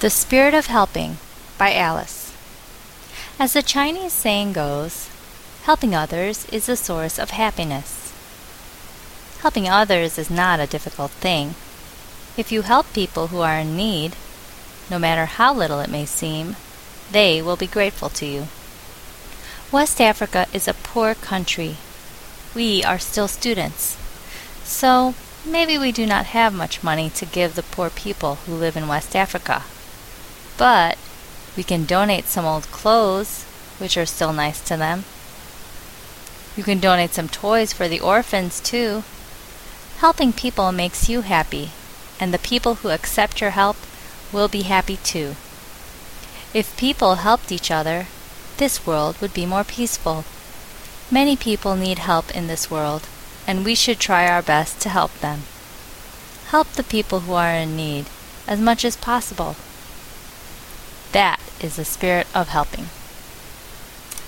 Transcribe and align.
The 0.00 0.08
Spirit 0.08 0.54
of 0.54 0.64
Helping 0.64 1.18
by 1.58 1.74
Alice. 1.74 2.32
As 3.38 3.52
the 3.52 3.62
Chinese 3.62 4.14
saying 4.14 4.54
goes, 4.54 5.10
helping 5.64 5.94
others 5.94 6.46
is 6.46 6.70
a 6.70 6.74
source 6.74 7.18
of 7.18 7.32
happiness. 7.32 8.10
Helping 9.40 9.68
others 9.68 10.16
is 10.16 10.30
not 10.30 10.58
a 10.58 10.66
difficult 10.66 11.10
thing. 11.10 11.54
If 12.34 12.50
you 12.50 12.62
help 12.62 12.90
people 12.94 13.26
who 13.26 13.40
are 13.40 13.58
in 13.58 13.76
need, 13.76 14.16
no 14.90 14.98
matter 14.98 15.26
how 15.26 15.52
little 15.52 15.80
it 15.80 15.90
may 15.90 16.06
seem, 16.06 16.56
they 17.12 17.42
will 17.42 17.56
be 17.56 17.66
grateful 17.66 18.08
to 18.08 18.24
you. 18.24 18.46
West 19.70 20.00
Africa 20.00 20.46
is 20.54 20.66
a 20.66 20.72
poor 20.72 21.14
country. 21.14 21.76
We 22.54 22.82
are 22.82 22.98
still 22.98 23.28
students. 23.28 23.98
So 24.64 25.14
maybe 25.44 25.76
we 25.76 25.92
do 25.92 26.06
not 26.06 26.32
have 26.32 26.54
much 26.54 26.82
money 26.82 27.10
to 27.10 27.26
give 27.26 27.54
the 27.54 27.62
poor 27.62 27.90
people 27.90 28.36
who 28.46 28.54
live 28.54 28.78
in 28.78 28.88
West 28.88 29.14
Africa. 29.14 29.64
But 30.60 30.98
we 31.56 31.62
can 31.62 31.86
donate 31.86 32.26
some 32.26 32.44
old 32.44 32.70
clothes, 32.70 33.44
which 33.78 33.96
are 33.96 34.04
still 34.04 34.34
nice 34.34 34.60
to 34.68 34.76
them. 34.76 35.04
You 36.54 36.62
can 36.62 36.80
donate 36.80 37.14
some 37.14 37.30
toys 37.30 37.72
for 37.72 37.88
the 37.88 38.00
orphans, 38.00 38.60
too. 38.60 39.02
Helping 40.04 40.34
people 40.34 40.70
makes 40.70 41.08
you 41.08 41.22
happy, 41.22 41.70
and 42.20 42.34
the 42.34 42.46
people 42.50 42.74
who 42.74 42.90
accept 42.90 43.40
your 43.40 43.52
help 43.52 43.78
will 44.32 44.48
be 44.48 44.62
happy 44.68 44.98
too. 44.98 45.34
If 46.52 46.76
people 46.76 47.14
helped 47.14 47.50
each 47.50 47.70
other, 47.70 48.06
this 48.58 48.86
world 48.86 49.16
would 49.22 49.32
be 49.32 49.46
more 49.46 49.64
peaceful. 49.64 50.26
Many 51.10 51.36
people 51.36 51.74
need 51.74 52.00
help 52.00 52.30
in 52.36 52.48
this 52.48 52.70
world, 52.70 53.08
and 53.46 53.64
we 53.64 53.74
should 53.74 53.98
try 53.98 54.28
our 54.28 54.42
best 54.42 54.78
to 54.82 54.90
help 54.90 55.18
them. 55.20 55.44
Help 56.48 56.68
the 56.74 56.84
people 56.84 57.20
who 57.20 57.32
are 57.32 57.54
in 57.54 57.76
need 57.76 58.10
as 58.46 58.60
much 58.60 58.84
as 58.84 58.96
possible. 58.96 59.56
That 61.12 61.40
is 61.60 61.76
the 61.76 61.84
spirit 61.84 62.26
of 62.34 62.48
helping. 62.48 62.86